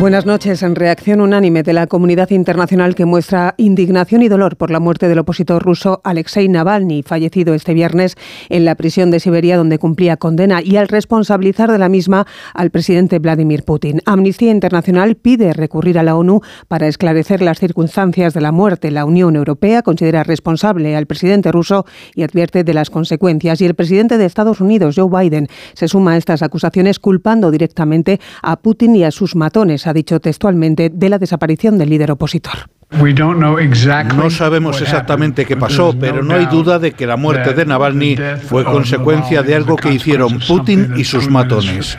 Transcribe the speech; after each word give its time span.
Buenas 0.00 0.24
noches. 0.24 0.62
En 0.62 0.76
reacción 0.76 1.20
unánime 1.20 1.62
de 1.62 1.74
la 1.74 1.86
comunidad 1.86 2.30
internacional 2.30 2.94
que 2.94 3.04
muestra 3.04 3.54
indignación 3.58 4.22
y 4.22 4.28
dolor 4.28 4.56
por 4.56 4.70
la 4.70 4.80
muerte 4.80 5.08
del 5.08 5.18
opositor 5.18 5.62
ruso 5.62 6.00
Alexei 6.04 6.48
Navalny, 6.48 7.02
fallecido 7.02 7.52
este 7.52 7.74
viernes 7.74 8.16
en 8.48 8.64
la 8.64 8.76
prisión 8.76 9.10
de 9.10 9.20
Siberia 9.20 9.58
donde 9.58 9.78
cumplía 9.78 10.16
condena, 10.16 10.62
y 10.62 10.76
al 10.76 10.88
responsabilizar 10.88 11.70
de 11.70 11.76
la 11.76 11.90
misma 11.90 12.26
al 12.54 12.70
presidente 12.70 13.18
Vladimir 13.18 13.62
Putin. 13.64 14.00
Amnistía 14.06 14.50
Internacional 14.50 15.16
pide 15.16 15.52
recurrir 15.52 15.98
a 15.98 16.02
la 16.02 16.16
ONU 16.16 16.40
para 16.66 16.88
esclarecer 16.88 17.42
las 17.42 17.58
circunstancias 17.58 18.32
de 18.32 18.40
la 18.40 18.52
muerte. 18.52 18.90
La 18.90 19.04
Unión 19.04 19.36
Europea 19.36 19.82
considera 19.82 20.22
responsable 20.22 20.96
al 20.96 21.04
presidente 21.04 21.52
ruso 21.52 21.84
y 22.14 22.22
advierte 22.22 22.64
de 22.64 22.72
las 22.72 22.88
consecuencias. 22.88 23.60
Y 23.60 23.66
el 23.66 23.74
presidente 23.74 24.16
de 24.16 24.24
Estados 24.24 24.62
Unidos, 24.62 24.96
Joe 24.96 25.10
Biden, 25.10 25.48
se 25.74 25.88
suma 25.88 26.12
a 26.12 26.16
estas 26.16 26.40
acusaciones 26.40 26.98
culpando 26.98 27.50
directamente 27.50 28.18
a 28.40 28.60
Putin 28.60 28.96
y 28.96 29.04
a 29.04 29.10
sus 29.10 29.36
matones 29.36 29.89
ha 29.90 29.92
dicho 29.92 30.20
textualmente 30.20 30.90
de 30.92 31.08
la 31.08 31.18
desaparición 31.18 31.78
del 31.78 31.90
líder 31.90 32.12
opositor. 32.12 32.70
No 34.16 34.30
sabemos 34.30 34.80
exactamente 34.80 35.44
qué 35.46 35.56
pasó, 35.56 35.94
pero 35.98 36.22
no 36.22 36.34
hay 36.34 36.46
duda 36.46 36.78
de 36.78 36.92
que 36.92 37.06
la 37.06 37.16
muerte 37.16 37.54
de 37.54 37.64
Navalny 37.64 38.16
fue 38.42 38.64
consecuencia 38.64 39.42
de 39.42 39.54
algo 39.54 39.76
que 39.76 39.92
hicieron 39.92 40.40
Putin 40.40 40.94
y 40.96 41.04
sus 41.04 41.30
matones. 41.30 41.96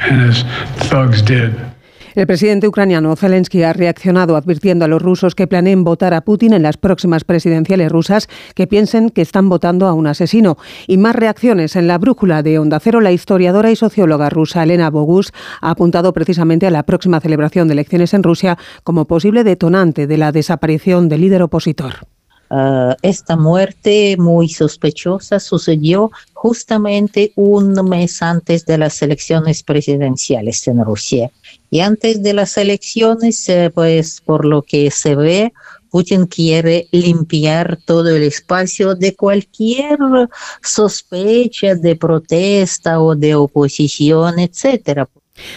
El 2.13 2.27
presidente 2.27 2.67
ucraniano 2.67 3.15
Zelensky 3.15 3.63
ha 3.63 3.71
reaccionado 3.71 4.35
advirtiendo 4.35 4.83
a 4.83 4.89
los 4.89 5.01
rusos 5.01 5.33
que 5.33 5.47
planeen 5.47 5.85
votar 5.85 6.13
a 6.13 6.21
Putin 6.21 6.51
en 6.51 6.63
las 6.63 6.75
próximas 6.75 7.23
presidenciales 7.23 7.89
rusas 7.89 8.27
que 8.53 8.67
piensen 8.67 9.09
que 9.09 9.21
están 9.21 9.47
votando 9.47 9.87
a 9.87 9.93
un 9.93 10.07
asesino. 10.07 10.57
Y 10.87 10.97
más 10.97 11.15
reacciones 11.15 11.77
en 11.77 11.87
la 11.87 11.97
brújula 11.97 12.43
de 12.43 12.59
Onda 12.59 12.81
Cero, 12.81 12.99
la 12.99 13.13
historiadora 13.13 13.71
y 13.71 13.77
socióloga 13.77 14.29
rusa 14.29 14.63
Elena 14.63 14.89
Bogus 14.89 15.31
ha 15.61 15.71
apuntado 15.71 16.11
precisamente 16.11 16.67
a 16.67 16.71
la 16.71 16.83
próxima 16.83 17.21
celebración 17.21 17.69
de 17.69 17.73
elecciones 17.73 18.13
en 18.13 18.23
Rusia 18.23 18.57
como 18.83 19.05
posible 19.05 19.45
detonante 19.45 20.05
de 20.05 20.17
la 20.17 20.33
desaparición 20.33 21.07
del 21.07 21.21
líder 21.21 21.43
opositor. 21.43 22.07
Uh, 22.49 22.95
esta 23.01 23.37
muerte 23.37 24.17
muy 24.17 24.49
sospechosa 24.49 25.39
sucedió 25.39 26.11
justamente 26.33 27.31
un 27.37 27.71
mes 27.87 28.21
antes 28.21 28.65
de 28.65 28.77
las 28.77 29.01
elecciones 29.01 29.63
presidenciales 29.63 30.67
en 30.67 30.83
Rusia. 30.83 31.31
Y 31.73 31.79
antes 31.79 32.21
de 32.21 32.33
las 32.33 32.57
elecciones, 32.57 33.47
eh, 33.47 33.71
pues 33.73 34.21
por 34.21 34.43
lo 34.43 34.61
que 34.61 34.91
se 34.91 35.15
ve, 35.15 35.53
Putin 35.89 36.25
quiere 36.25 36.89
limpiar 36.91 37.79
todo 37.85 38.09
el 38.09 38.23
espacio 38.23 38.93
de 38.93 39.15
cualquier 39.15 39.97
sospecha 40.61 41.75
de 41.75 41.95
protesta 41.95 43.01
o 43.01 43.15
de 43.15 43.35
oposición, 43.35 44.37
etcétera. 44.39 45.07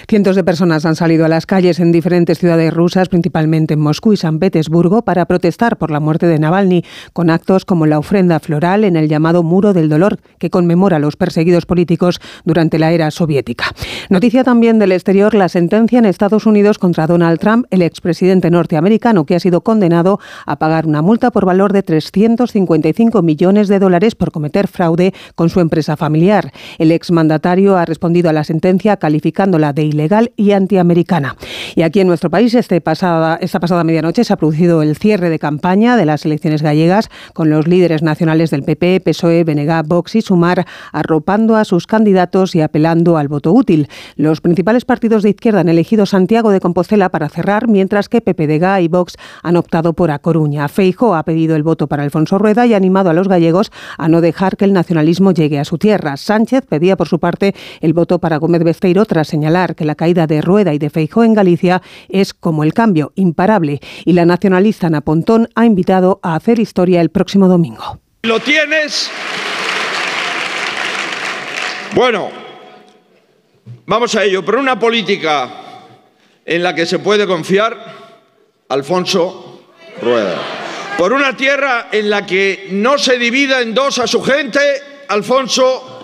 Cientos 0.09 0.37
de 0.37 0.45
personas 0.45 0.87
han 0.87 0.95
salido 0.95 1.25
a 1.25 1.29
las 1.29 1.47
calles 1.47 1.81
en 1.81 1.91
diferentes 1.91 2.39
ciudades 2.39 2.73
rusas, 2.73 3.09
principalmente 3.09 3.75
en 3.75 3.81
Moscú 3.81 4.13
y 4.13 4.17
San 4.17 4.39
Petersburgo, 4.39 5.03
para 5.03 5.27
protestar 5.27 5.79
por 5.79 5.91
la 5.91 6.01
muerte 6.01 6.27
de 6.27 6.39
Navalny, 6.39 6.85
con 7.13 7.29
actos 7.29 7.65
como 7.65 7.87
la 7.87 7.99
ofrenda 7.99 8.39
floral 8.39 8.85
en 8.85 8.97
el 8.97 9.09
llamado 9.09 9.43
Muro 9.43 9.73
del 9.73 9.89
Dolor, 9.89 10.21
que 10.39 10.51
conmemora 10.51 10.97
a 10.97 11.01
los 11.01 11.17
perseguidos 11.17 11.67
políticos 11.67 12.21
durante 12.45 12.79
la 12.79 12.93
era 12.93 13.11
soviética. 13.11 13.67
Noticia 14.11 14.45
también 14.45 14.79
del 14.79 14.93
exterior 14.93 15.35
la 15.35 15.49
sentencia 15.49 15.99
en 15.99 16.05
Estados 16.05 16.47
Unidos 16.47 16.79
contra 16.79 17.07
Donald 17.07 17.41
Trump, 17.41 17.67
el 17.71 17.83
expresidente 17.83 18.51
norteamericano, 18.51 19.27
que 19.27 19.35
ha 19.35 19.41
sido 19.41 19.63
condenado 19.63 20.21
a 20.47 20.57
pagar 20.57 20.87
una 20.87 21.03
multa 21.03 21.31
por 21.31 21.45
valor 21.45 21.73
de 21.73 21.83
355 21.83 23.23
millones 23.23 23.69
de 23.69 23.79
dólares 23.81 24.15
por 24.15 24.31
cometer 24.31 24.69
fraude 24.69 25.13
con 25.35 25.51
su 25.51 25.61
empresa 25.61 25.97
familiar. 25.97 26.53
El 26.79 26.93
exmandatario 26.93 27.77
ha 27.77 27.85
respondido 27.85 28.31
a 28.31 28.33
la 28.33 28.45
sentencia 28.45 28.97
calificándola 28.97 29.74
de 29.75 29.85
ilegal 29.85 30.33
y 30.37 30.53
antiamericana. 30.53 31.37
Y 31.75 31.83
aquí 31.83 32.01
en 32.01 32.07
nuestro 32.07 32.31
país, 32.31 32.55
este 32.55 32.81
pasada, 32.81 33.39
esta 33.41 33.61
pasada 33.61 33.85
medianoche 33.85 34.25
se 34.25 34.33
ha 34.33 34.37
producido 34.37 34.83
el 34.83 34.97
cierre 34.97 35.31
de 35.31 35.39
campaña 35.39 35.97
de 35.97 36.07
las 36.07 36.25
elecciones 36.25 36.63
gallegas 36.63 37.11
con 37.33 37.51
los 37.51 37.67
líderes 37.67 38.03
nacionales 38.03 38.51
del 38.51 38.63
PP, 38.63 39.01
PSOE, 39.01 39.45
BNG, 39.45 39.87
Vox 39.87 40.15
y 40.15 40.23
Sumar 40.23 40.67
arropando 40.93 41.57
a 41.57 41.65
sus 41.65 41.87
candidatos 41.87 42.55
y 42.55 42.61
apelando 42.61 43.17
al 43.17 43.29
voto 43.29 43.53
útil. 43.53 43.89
Los 44.17 44.41
principales 44.41 44.85
partidos 44.85 45.23
de 45.23 45.31
izquierda 45.31 45.61
han 45.61 45.69
elegido 45.69 46.07
Santiago 46.07 46.51
de 46.51 46.61
Compostela 46.61 47.09
para 47.09 47.29
cerrar, 47.29 47.69
mientras 47.69 48.09
que 48.09 48.21
PPDG 48.21 48.83
y 48.83 48.89
Vox 48.89 49.17
han 49.43 49.57
optado 49.57 49.93
por 49.93 50.11
A 50.11 50.19
Coruña. 50.19 50.69
Feijo 50.69 51.15
ha 51.15 51.25
pedido 51.25 51.57
el 51.57 51.63
voto 51.63 51.87
para 51.87 52.03
Alfonso 52.03 52.39
Rueda 52.39 52.67
y 52.67 52.75
ha 52.75 52.77
animado 52.77 53.11
a 53.11 53.15
los 53.15 53.29
gallegos 53.29 53.73
a 53.99 54.09
no 54.09 54.21
dejar 54.21 54.57
que 54.57 54.65
el 54.65 54.73
nacionalismo 54.73 55.33
llegue 55.33 55.59
a 55.59 55.65
su 55.65 55.79
tierra. 55.79 56.17
Sánchez 56.17 56.65
pedía 56.69 56.97
por 56.97 57.09
su 57.09 57.19
parte 57.19 57.55
el 57.81 57.93
voto 57.93 58.19
para 58.19 58.37
Gómez 58.37 58.63
Besteiro 58.63 59.05
tras 59.05 59.29
señalar 59.29 59.54
que 59.55 59.85
la 59.85 59.95
caída 59.95 60.27
de 60.27 60.43
Rueda 60.43 60.75
y 60.75 60.79
de 60.79 60.91
Feijó 60.91 61.23
en 61.23 61.33
Galicia 61.33 61.81
es 62.09 62.35
como 62.35 62.65
el 62.65 62.75
cambio, 62.75 63.13
imparable, 63.15 63.81
y 64.05 64.13
la 64.13 64.25
nacionalista 64.25 64.91
Napontón 64.91 65.49
ha 65.55 65.65
invitado 65.65 66.19
a 66.23 66.35
hacer 66.35 66.59
historia 66.59 67.01
el 67.01 67.11
próximo 67.11 67.47
domingo. 67.47 68.01
¿Lo 68.23 68.41
tienes? 68.41 69.11
Bueno, 71.95 72.31
vamos 73.87 74.15
a 74.17 74.25
ello. 74.25 74.45
Por 74.45 74.57
una 74.57 74.77
política 74.77 75.49
en 76.45 76.63
la 76.63 76.75
que 76.75 76.85
se 76.85 76.99
puede 76.99 77.27
confiar, 77.27 77.79
Alfonso 78.69 79.63
Rueda. 80.03 80.37
Por 80.99 81.13
una 81.13 81.37
tierra 81.37 81.89
en 81.93 82.11
la 82.11 82.27
que 82.27 82.69
no 82.73 82.99
se 82.99 83.19
divida 83.19 83.61
en 83.61 83.73
dos 83.73 84.01
a 84.01 84.09
su 84.09 84.21
gente, 84.21 84.59
Alfonso 85.09 85.95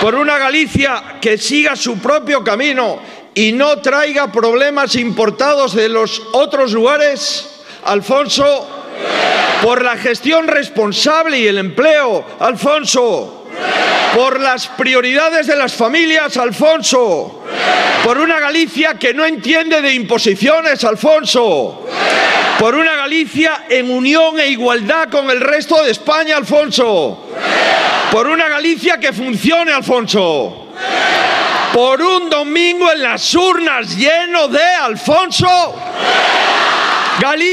por 0.00 0.14
una 0.14 0.38
Galicia 0.38 1.18
que 1.20 1.38
siga 1.38 1.76
su 1.76 1.98
propio 1.98 2.44
camino 2.44 3.00
y 3.34 3.52
no 3.52 3.78
traiga 3.78 4.30
problemas 4.32 4.94
importados 4.96 5.74
de 5.74 5.88
los 5.88 6.22
otros 6.32 6.72
lugares, 6.72 7.60
Alfonso, 7.84 8.68
por 9.62 9.82
la 9.82 9.96
gestión 9.96 10.46
responsable 10.46 11.38
y 11.38 11.46
el 11.46 11.58
empleo, 11.58 12.24
Alfonso, 12.40 13.46
por 14.14 14.40
las 14.40 14.68
prioridades 14.68 15.46
de 15.46 15.56
las 15.56 15.74
familias, 15.74 16.36
Alfonso, 16.36 17.44
por 18.04 18.18
una 18.18 18.38
Galicia 18.38 18.94
que 18.94 19.12
no 19.12 19.24
entiende 19.24 19.82
de 19.82 19.92
imposiciones, 19.92 20.84
Alfonso, 20.84 21.86
por 22.58 22.74
una 22.74 22.94
Galicia 22.94 23.64
en 23.68 23.90
unión 23.90 24.38
e 24.40 24.48
igualdad 24.48 25.08
con 25.10 25.30
el 25.30 25.40
resto 25.40 25.82
de 25.82 25.90
España, 25.90 26.36
Alfonso, 26.36 27.26
por 28.10 28.26
una 28.26 28.48
Galicia 28.48 28.98
que 28.98 29.12
funcione, 29.12 29.72
Alfonso, 29.72 30.68
por 31.72 32.00
un 32.00 32.30
domingo 32.30 32.90
en 32.92 33.02
las 33.02 33.34
urnas 33.34 33.96
lleno 33.96 34.48
de 34.48 34.64
Alfonso. 34.64 35.74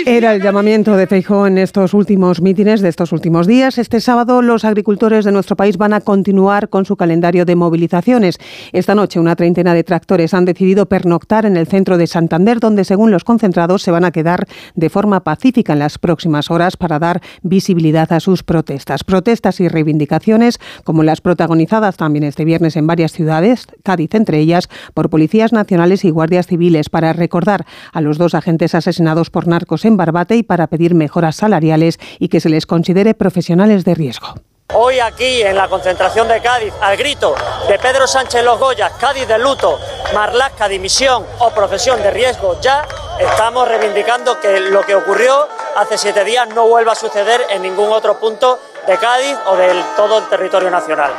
Era 0.05 0.35
el 0.35 0.41
llamamiento 0.41 0.97
de 0.97 1.07
Feijóo 1.07 1.47
en 1.47 1.57
estos 1.57 1.93
últimos 1.93 2.41
mítines 2.41 2.81
de 2.81 2.89
estos 2.89 3.13
últimos 3.13 3.47
días. 3.47 3.77
Este 3.77 4.01
sábado 4.01 4.41
los 4.41 4.65
agricultores 4.65 5.23
de 5.23 5.31
nuestro 5.31 5.55
país 5.55 5.77
van 5.77 5.93
a 5.93 6.01
continuar 6.01 6.67
con 6.67 6.83
su 6.83 6.97
calendario 6.97 7.45
de 7.45 7.55
movilizaciones. 7.55 8.39
Esta 8.73 8.93
noche 8.93 9.21
una 9.21 9.37
treintena 9.37 9.73
de 9.73 9.85
tractores 9.85 10.33
han 10.33 10.43
decidido 10.43 10.87
pernoctar 10.87 11.45
en 11.45 11.55
el 11.55 11.65
centro 11.65 11.97
de 11.97 12.07
Santander, 12.07 12.59
donde 12.59 12.83
según 12.83 13.09
los 13.09 13.23
concentrados 13.23 13.81
se 13.83 13.91
van 13.91 14.03
a 14.03 14.11
quedar 14.11 14.47
de 14.75 14.89
forma 14.89 15.23
pacífica 15.23 15.71
en 15.71 15.79
las 15.79 15.97
próximas 15.97 16.51
horas 16.51 16.75
para 16.75 16.99
dar 16.99 17.21
visibilidad 17.41 18.11
a 18.11 18.19
sus 18.19 18.43
protestas. 18.43 19.05
Protestas 19.05 19.61
y 19.61 19.69
reivindicaciones 19.69 20.59
como 20.83 21.03
las 21.03 21.21
protagonizadas 21.21 21.95
también 21.95 22.25
este 22.25 22.43
viernes 22.43 22.75
en 22.75 22.85
varias 22.85 23.13
ciudades, 23.13 23.67
Cádiz 23.81 24.13
entre 24.13 24.39
ellas, 24.39 24.67
por 24.93 25.09
policías 25.09 25.53
nacionales 25.53 26.03
y 26.03 26.09
guardias 26.09 26.47
civiles 26.47 26.89
para 26.89 27.13
recordar 27.13 27.65
a 27.93 28.01
los 28.01 28.17
dos 28.17 28.35
agentes 28.35 28.75
asesinados 28.75 29.29
por 29.29 29.52
narcos 29.53 29.85
en 29.85 29.97
Barbate 29.97 30.35
y 30.35 30.43
para 30.43 30.67
pedir 30.67 30.95
mejoras 30.95 31.35
salariales 31.35 31.99
y 32.19 32.27
que 32.27 32.39
se 32.39 32.49
les 32.49 32.65
considere 32.65 33.13
profesionales 33.13 33.85
de 33.85 33.93
riesgo. 33.93 34.33
Hoy 34.73 34.99
aquí 34.99 35.43
en 35.43 35.55
la 35.55 35.67
concentración 35.67 36.27
de 36.27 36.41
Cádiz, 36.41 36.73
al 36.81 36.97
grito 36.97 37.35
de 37.67 37.77
Pedro 37.77 38.07
Sánchez 38.07 38.43
Los 38.43 38.59
Goyas, 38.59 38.91
Cádiz 38.93 39.27
de 39.27 39.37
luto, 39.37 39.79
Marlasca 40.15 40.67
dimisión 40.67 41.23
o 41.39 41.51
profesión 41.51 42.01
de 42.01 42.09
riesgo 42.09 42.59
ya, 42.59 42.87
estamos 43.19 43.67
reivindicando 43.67 44.39
que 44.39 44.59
lo 44.59 44.81
que 44.81 44.95
ocurrió 44.95 45.47
hace 45.75 45.97
siete 45.99 46.23
días 46.23 46.49
no 46.55 46.67
vuelva 46.67 46.93
a 46.93 46.95
suceder 46.95 47.41
en 47.51 47.61
ningún 47.61 47.91
otro 47.91 48.19
punto 48.19 48.59
de 48.87 48.97
Cádiz 48.97 49.37
o 49.45 49.55
de 49.55 49.83
todo 49.95 50.17
el 50.17 50.27
territorio 50.29 50.71
nacional. 50.71 51.11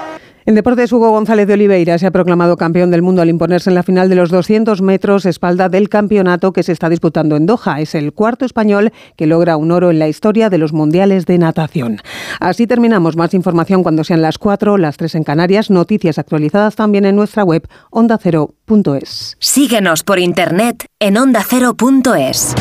En 0.46 0.55
deportes, 0.55 0.93
Hugo 0.93 1.11
González 1.11 1.46
de 1.46 1.55
Oliveira 1.55 1.96
se 1.96 2.06
ha 2.06 2.11
proclamado 2.11 2.58
campeón 2.58 2.91
del 2.91 3.00
mundo 3.00 3.23
al 3.23 3.31
imponerse 3.31 3.70
en 3.70 3.75
la 3.75 3.82
final 3.82 4.11
de 4.11 4.14
los 4.14 4.29
200 4.29 4.82
metros 4.82 5.25
espalda 5.25 5.70
del 5.70 5.88
campeonato 5.88 6.52
que 6.52 6.62
se 6.62 6.73
está 6.73 6.91
disputando 6.91 7.37
en 7.37 7.46
Doha. 7.46 7.81
Es 7.81 7.94
el 7.94 8.12
cuarto 8.12 8.44
español 8.44 8.93
que 9.17 9.26
logra 9.26 9.56
un 9.56 9.70
oro 9.70 9.91
en 9.91 9.99
la 9.99 10.08
historia 10.08 10.50
de 10.50 10.58
los 10.58 10.75
mundiales 10.75 11.25
de 11.25 11.38
natación. 11.38 12.02
Así 12.41 12.67
terminamos. 12.67 13.17
Más 13.17 13.32
información 13.32 13.82
cuando 13.82 14.05
sean 14.05 14.20
las 14.20 14.37
4, 14.37 14.76
las 14.76 14.99
3 14.99 15.14
en 15.14 15.25
Canarias. 15.25 15.70
Noticias 15.70 16.19
actualizadas 16.19 16.76
también 16.76 17.06
en 17.06 17.17
nuestra 17.17 17.43
web 17.43 17.67
ondacero.es. 17.91 19.37
Síguenos 19.41 20.02
por 20.02 20.19
internet 20.19 20.85
en 20.99 21.17
ondacero.es. 21.17 22.55